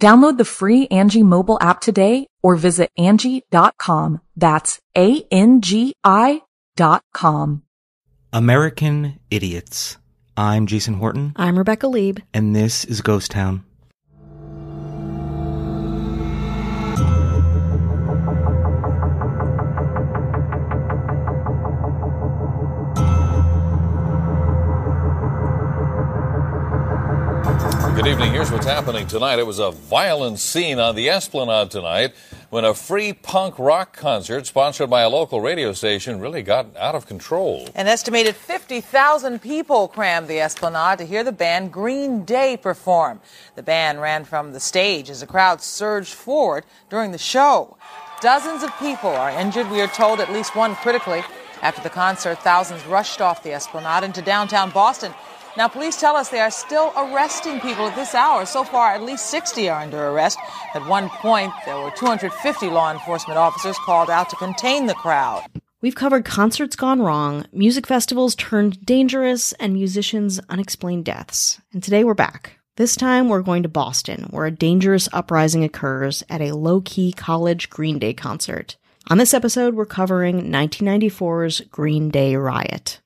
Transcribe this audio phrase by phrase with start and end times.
[0.00, 4.20] Download the free Angi mobile app today or visit Angi.com.
[4.36, 6.42] That's A-N-G-I
[6.76, 7.62] dot com.
[8.32, 9.98] American Idiots.
[10.36, 12.20] I'm Jason Horton, I'm Rebecca Leib.
[12.32, 13.64] and this is Ghost Town.
[27.98, 28.30] Good evening.
[28.30, 29.40] Here's what's happening tonight.
[29.40, 32.14] It was a violent scene on the Esplanade tonight
[32.48, 36.94] when a free punk rock concert sponsored by a local radio station really got out
[36.94, 37.68] of control.
[37.74, 43.20] An estimated 50,000 people crammed the Esplanade to hear the band Green Day perform.
[43.56, 47.76] The band ran from the stage as the crowd surged forward during the show.
[48.20, 51.24] Dozens of people are injured, we are told, at least one critically.
[51.62, 55.12] After the concert, thousands rushed off the Esplanade into downtown Boston.
[55.58, 58.46] Now, police tell us they are still arresting people at this hour.
[58.46, 60.38] So far, at least 60 are under arrest.
[60.72, 65.42] At one point, there were 250 law enforcement officers called out to contain the crowd.
[65.82, 71.60] We've covered concerts gone wrong, music festivals turned dangerous, and musicians' unexplained deaths.
[71.72, 72.60] And today we're back.
[72.76, 77.10] This time we're going to Boston, where a dangerous uprising occurs at a low key
[77.10, 78.76] college Green Day concert.
[79.10, 83.00] On this episode, we're covering 1994's Green Day riot.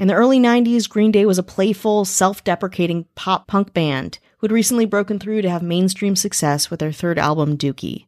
[0.00, 4.46] In the early 90s, Green Day was a playful, self deprecating pop punk band who
[4.46, 8.06] had recently broken through to have mainstream success with their third album, Dookie.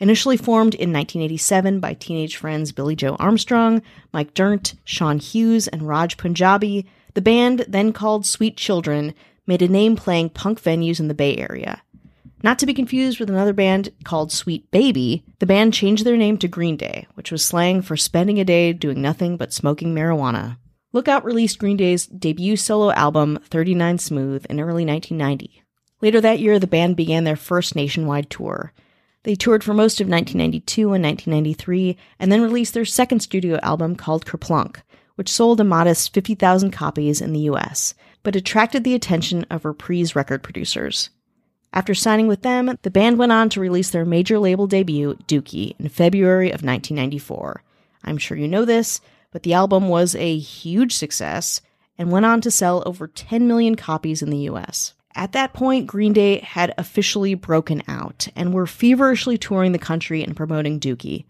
[0.00, 3.80] Initially formed in 1987 by teenage friends Billie Joe Armstrong,
[4.12, 6.84] Mike Dirnt, Sean Hughes, and Raj Punjabi,
[7.14, 9.14] the band, then called Sweet Children,
[9.46, 11.80] made a name playing punk venues in the Bay Area.
[12.42, 16.36] Not to be confused with another band called Sweet Baby, the band changed their name
[16.36, 20.58] to Green Day, which was slang for spending a day doing nothing but smoking marijuana.
[20.92, 25.62] Lookout released Green Day's debut solo album, 39 Smooth, in early 1990.
[26.00, 28.72] Later that year, the band began their first nationwide tour.
[29.22, 33.94] They toured for most of 1992 and 1993, and then released their second studio album
[33.94, 34.78] called Kerplunk,
[35.14, 40.16] which sold a modest 50,000 copies in the US, but attracted the attention of Reprise
[40.16, 41.10] record producers.
[41.72, 45.78] After signing with them, the band went on to release their major label debut, Dookie,
[45.78, 47.62] in February of 1994.
[48.02, 49.00] I'm sure you know this,
[49.30, 51.60] but the album was a huge success
[51.98, 54.94] and went on to sell over 10 million copies in the US.
[55.14, 60.22] At that point, Green Day had officially broken out and were feverishly touring the country
[60.22, 61.24] and promoting Dookie.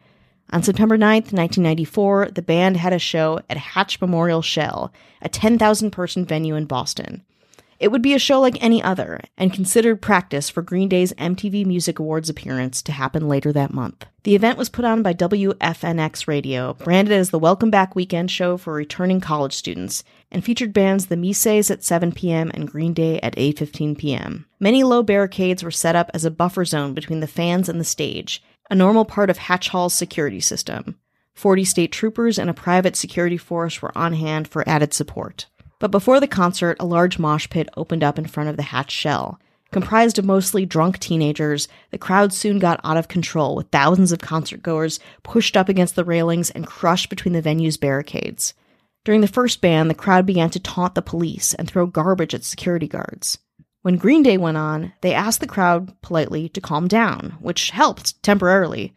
[0.50, 5.90] On September 9th, 1994, the band had a show at Hatch Memorial Shell, a 10,000
[5.90, 7.24] person venue in Boston.
[7.80, 11.64] It would be a show like any other, and considered practice for Green Day's MTV
[11.64, 14.04] Music Awards appearance to happen later that month.
[14.24, 18.58] The event was put on by WFNX Radio, branded as the Welcome Back Weekend show
[18.58, 22.50] for returning college students, and featured bands The Mises at 7 p.m.
[22.52, 24.44] and Green Day at 8:15 p.m.
[24.60, 27.84] Many low barricades were set up as a buffer zone between the fans and the
[27.84, 30.98] stage, a normal part of Hatch Hall's security system.
[31.32, 35.46] 40 state troopers and a private security force were on hand for added support.
[35.80, 38.92] But before the concert, a large mosh pit opened up in front of the Hatch
[38.92, 39.40] Shell.
[39.72, 44.18] Comprised of mostly drunk teenagers, the crowd soon got out of control with thousands of
[44.18, 48.52] concertgoers pushed up against the railings and crushed between the venue's barricades.
[49.04, 52.44] During the first band, the crowd began to taunt the police and throw garbage at
[52.44, 53.38] security guards.
[53.82, 58.22] When Green Day went on, they asked the crowd politely to calm down, which helped
[58.22, 58.94] temporarily.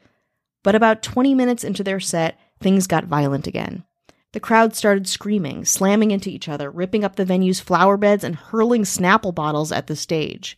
[0.63, 3.85] But about 20 minutes into their set, things got violent again.
[4.33, 8.35] The crowd started screaming, slamming into each other, ripping up the venue's flower beds, and
[8.35, 10.57] hurling Snapple bottles at the stage.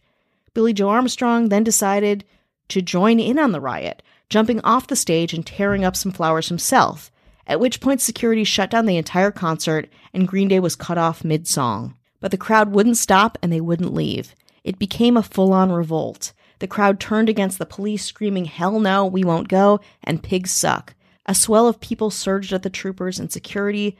[0.53, 2.23] Billie Joe Armstrong then decided
[2.69, 6.47] to join in on the riot, jumping off the stage and tearing up some flowers
[6.47, 7.11] himself,
[7.45, 11.25] at which point security shut down the entire concert and Green Day was cut off
[11.25, 11.95] mid song.
[12.21, 14.33] But the crowd wouldn't stop and they wouldn't leave.
[14.63, 16.31] It became a full on revolt.
[16.59, 20.95] The crowd turned against the police, screaming, Hell no, we won't go, and pigs suck.
[21.25, 23.97] A swell of people surged at the troopers and security,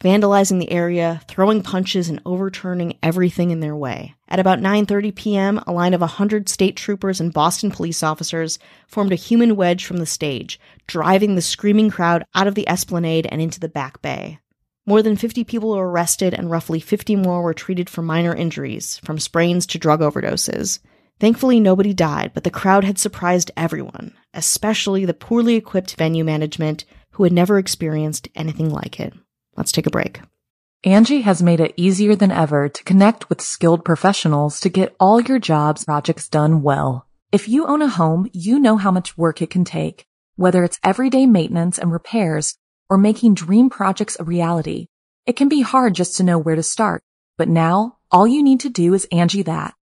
[0.00, 4.14] vandalizing the area, throwing punches and overturning everything in their way.
[4.28, 9.12] At about 9:30 p.m., a line of 100 state troopers and Boston police officers formed
[9.12, 13.42] a human wedge from the stage, driving the screaming crowd out of the esplanade and
[13.42, 14.38] into the back bay.
[14.86, 19.00] More than 50 people were arrested and roughly 50 more were treated for minor injuries,
[19.04, 20.78] from sprains to drug overdoses.
[21.20, 26.84] Thankfully, nobody died, but the crowd had surprised everyone, especially the poorly equipped venue management
[27.12, 29.12] who had never experienced anything like it.
[29.56, 30.20] Let's take a break.
[30.86, 35.20] Angi has made it easier than ever to connect with skilled professionals to get all
[35.20, 37.04] your jobs projects done well.
[37.32, 40.06] If you own a home, you know how much work it can take,
[40.36, 42.56] whether it's everyday maintenance and repairs
[42.88, 44.86] or making dream projects a reality.
[45.26, 47.02] It can be hard just to know where to start,
[47.36, 49.74] but now all you need to do is Angi that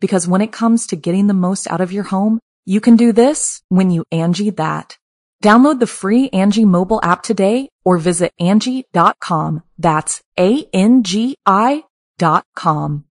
[0.00, 3.12] Because when it comes to getting the most out of your home, you can do
[3.12, 4.98] this when you Angi that.
[5.42, 9.62] Download the free Angi mobile app today or visit Angi.com.
[9.78, 11.84] That's A-N-G-I
[12.18, 13.04] dot com.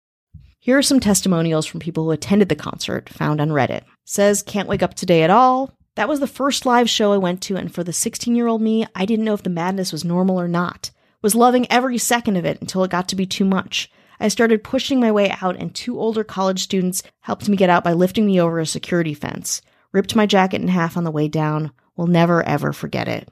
[0.58, 3.82] Here are some testimonials from people who attended the concert found on Reddit.
[4.06, 5.74] Says, can't wake up today at all.
[5.96, 8.62] That was the first live show I went to, and for the 16 year old
[8.62, 10.90] me, I didn't know if the madness was normal or not.
[11.20, 13.90] Was loving every second of it until it got to be too much.
[14.20, 17.84] I started pushing my way out, and two older college students helped me get out
[17.84, 19.62] by lifting me over a security fence.
[19.92, 21.72] Ripped my jacket in half on the way down.
[21.96, 23.28] Will never ever forget it.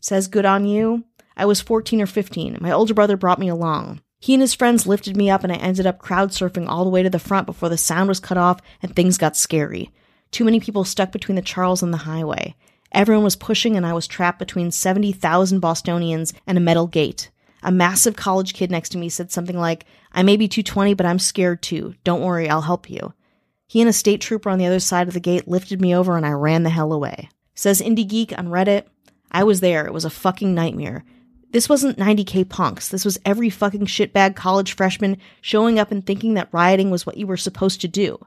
[0.00, 1.04] Says good on you.
[1.36, 2.58] I was 14 or 15.
[2.60, 4.00] My older brother brought me along.
[4.20, 6.90] He and his friends lifted me up, and I ended up crowd surfing all the
[6.90, 9.90] way to the front before the sound was cut off and things got scary.
[10.30, 12.54] Too many people stuck between the Charles and the highway.
[12.90, 17.30] Everyone was pushing, and I was trapped between 70,000 Bostonians and a metal gate.
[17.64, 21.06] A massive college kid next to me said something like, I may be 220, but
[21.06, 21.94] I'm scared too.
[22.04, 23.14] Don't worry, I'll help you.
[23.66, 26.16] He and a state trooper on the other side of the gate lifted me over,
[26.16, 27.30] and I ran the hell away.
[27.54, 28.84] Says Indie Geek on Reddit,
[29.30, 29.86] I was there.
[29.86, 31.04] It was a fucking nightmare.
[31.50, 32.88] This wasn't 90k punks.
[32.88, 37.16] This was every fucking shitbag college freshman showing up and thinking that rioting was what
[37.16, 38.18] you were supposed to do.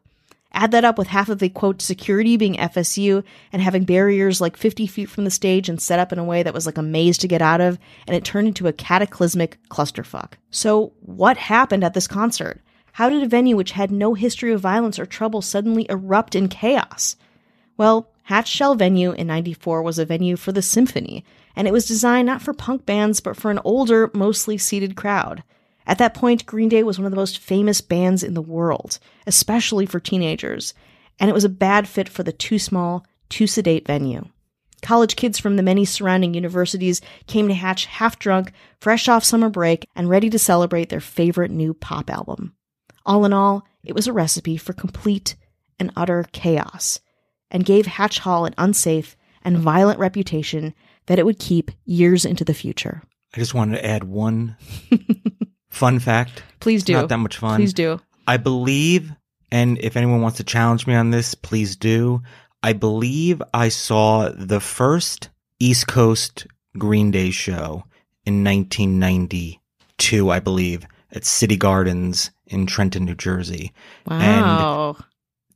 [0.53, 4.57] Add that up with half of the quote security being FSU and having barriers like
[4.57, 6.81] 50 feet from the stage and set up in a way that was like a
[6.81, 7.77] maze to get out of,
[8.07, 10.33] and it turned into a cataclysmic clusterfuck.
[10.49, 12.61] So, what happened at this concert?
[12.93, 16.47] How did a venue which had no history of violence or trouble suddenly erupt in
[16.47, 17.15] chaos?
[17.77, 21.23] Well, Hatch Shell Venue in 94 was a venue for the symphony,
[21.55, 25.43] and it was designed not for punk bands, but for an older, mostly seated crowd.
[25.87, 28.99] At that point, Green Day was one of the most famous bands in the world,
[29.25, 30.73] especially for teenagers,
[31.17, 34.25] and it was a bad fit for the too small, too sedate venue.
[34.81, 39.49] College kids from the many surrounding universities came to Hatch half drunk, fresh off summer
[39.49, 42.53] break, and ready to celebrate their favorite new pop album.
[43.05, 45.35] All in all, it was a recipe for complete
[45.79, 46.99] and utter chaos
[47.49, 50.73] and gave Hatch Hall an unsafe and violent reputation
[51.05, 53.01] that it would keep years into the future.
[53.33, 54.57] I just wanted to add one
[55.77, 56.43] fun fact.
[56.59, 56.93] Please do.
[56.93, 57.55] Not that much fun.
[57.55, 57.99] Please do.
[58.27, 59.11] I believe,
[59.51, 62.21] and if anyone wants to challenge me on this, please do.
[62.63, 65.29] I believe I saw the first
[65.59, 67.85] East Coast Green Day show
[68.25, 73.71] in 1992, I believe, at City Gardens in Trenton, New Jersey.
[74.05, 74.95] Wow.
[74.97, 75.05] And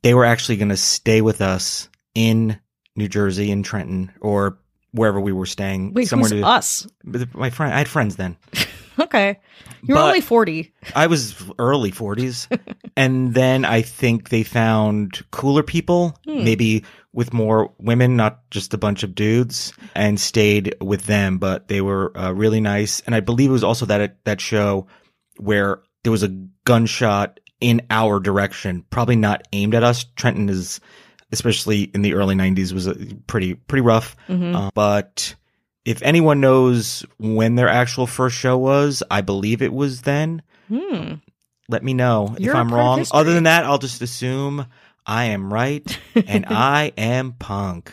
[0.02, 2.58] they were actually going to stay with us in
[2.96, 4.58] New Jersey, in Trenton, or
[4.92, 5.92] wherever we were staying.
[5.94, 6.86] Wait, somewhere who's to, us?
[7.34, 8.36] My friend, I had friends then.
[9.00, 9.38] okay.
[9.82, 10.72] You're But- only 40.
[10.94, 12.46] I was early 40s.
[12.96, 16.44] and then I think they found cooler people, Hmm.
[16.44, 21.38] maybe with more women, not just a bunch of dudes, and stayed with them.
[21.38, 23.00] But they were uh, really nice.
[23.06, 24.86] And I believe it was also that that show
[25.38, 26.28] where there was a
[26.64, 30.04] gunshot in our direction, probably not aimed at us.
[30.16, 30.80] Trenton is,
[31.32, 32.88] especially in the early 90s, was
[33.26, 34.16] pretty pretty rough.
[34.28, 34.54] Mhm.
[34.54, 35.34] Uh, but
[35.84, 40.42] if anyone knows when their actual first show was, I believe it was then.
[40.68, 41.14] Hmm.
[41.68, 43.04] Let me know You're if I'm wrong.
[43.12, 44.66] Other than that, I'll just assume
[45.06, 47.92] I am right and I am punk.